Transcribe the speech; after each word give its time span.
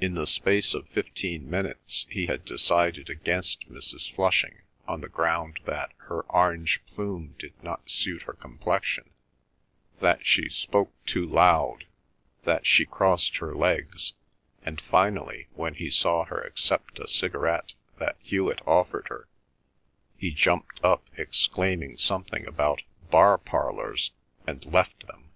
In 0.00 0.14
the 0.14 0.28
space 0.28 0.74
of 0.74 0.88
fifteen 0.90 1.50
minutes 1.50 2.06
he 2.08 2.26
had 2.26 2.44
decided 2.44 3.10
against 3.10 3.68
Mrs. 3.68 4.14
Flushing 4.14 4.62
on 4.86 5.00
the 5.00 5.08
ground 5.08 5.58
that 5.64 5.90
her 6.06 6.20
orange 6.30 6.80
plume 6.86 7.34
did 7.36 7.60
not 7.60 7.90
suit 7.90 8.22
her 8.22 8.34
complexion, 8.34 9.10
that 9.98 10.24
she 10.24 10.48
spoke 10.48 10.92
too 11.04 11.26
loud, 11.26 11.84
that 12.44 12.64
she 12.64 12.86
crossed 12.86 13.38
her 13.38 13.52
legs, 13.52 14.12
and 14.62 14.80
finally, 14.80 15.48
when 15.54 15.74
he 15.74 15.90
saw 15.90 16.24
her 16.26 16.40
accept 16.42 17.00
a 17.00 17.08
cigarette 17.08 17.72
that 17.98 18.18
Hewet 18.22 18.60
offered 18.68 19.08
her, 19.08 19.26
he 20.16 20.30
jumped 20.30 20.78
up, 20.84 21.02
exclaiming 21.18 21.96
something 21.96 22.46
about 22.46 22.82
"bar 23.10 23.36
parlours," 23.36 24.12
and 24.46 24.64
left 24.66 25.08
them. 25.08 25.32